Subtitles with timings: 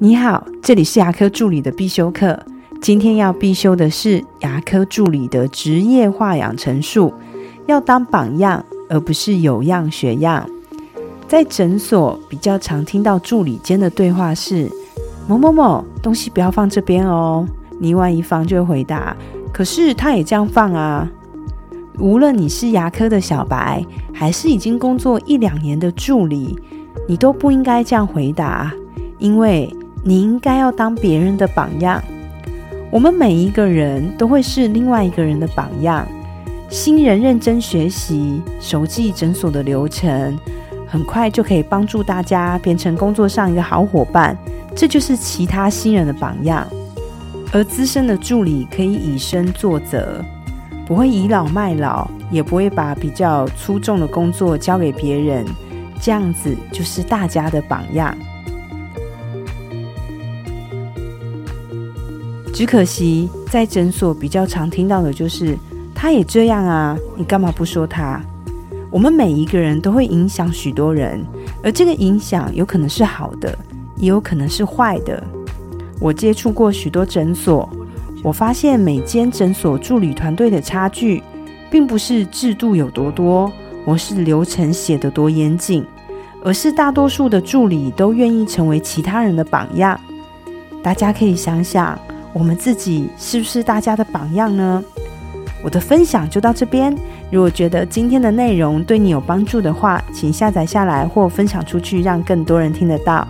[0.00, 2.38] 你好，这里是牙科助理的必修课。
[2.80, 7.12] 今天要必修的是牙科助理的职业化养成术，
[7.66, 10.48] 要当榜样，而不是有样学样。
[11.26, 14.70] 在诊所比较常听到助理间的对话是
[15.26, 17.44] ：“某某某，东西不要放这边哦。”
[17.80, 19.16] 你万一放，就会回答
[19.52, 21.10] ：“可是他也这样放啊。”
[21.98, 23.84] 无论你是牙科的小白，
[24.14, 26.56] 还是已经工作一两年的助理，
[27.08, 28.72] 你都不应该这样回答，
[29.18, 29.68] 因为。
[30.02, 32.02] 你应该要当别人的榜样。
[32.90, 36.06] 我们每一个人都会是另外一个人的榜样。
[36.70, 40.38] 新人认真学习，熟记诊所的流程，
[40.86, 44.36] 很快就可以帮助大家变成工作上一个好伙伴。
[44.74, 46.66] 这就是其他新人的榜样。
[47.52, 50.22] 而资深的助理可以以身作则，
[50.86, 55.44] 不会倚老卖老，也不会把比较粗重的工作交给别人。
[56.00, 58.14] 这样子就是大家的榜样。
[62.58, 65.56] 只可惜，在诊所比较常听到的就是
[65.94, 68.20] “他也这样啊，你干嘛不说他？”
[68.90, 71.24] 我们每一个人都会影响许多人，
[71.62, 73.56] 而这个影响有可能是好的，
[73.94, 75.22] 也有可能是坏的。
[76.00, 77.70] 我接触过许多诊所，
[78.24, 81.22] 我发现每间诊所助理团队的差距，
[81.70, 83.52] 并不是制度有多多，
[83.86, 85.86] 或是流程写得多严谨，
[86.42, 90.00] 而是大多数的助理都愿意成为其他人的榜样。
[90.82, 91.96] 大家可以想想。
[92.32, 94.82] 我们自己是不是大家的榜样呢？
[95.62, 96.96] 我的分享就到这边。
[97.32, 103.26] 如果觉得今天的内容对你有帮助的话，请下载下来或分享出去，让更多人听得到。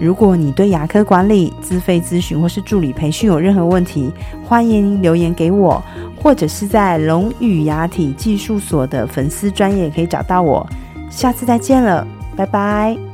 [0.00, 4.12] 如果你对牙科管理、自费咨询或是助理培训有任何问题，
[4.44, 5.82] 欢迎留言给我，
[6.16, 10.66] 或者是在龙语牙体技术所的粉丝专业可以找到我。
[11.10, 12.06] 下次再见了，
[12.36, 13.11] 拜拜。